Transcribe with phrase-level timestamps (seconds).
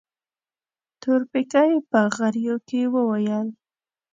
[1.01, 3.47] تورپيکۍ په غريو کې وويل.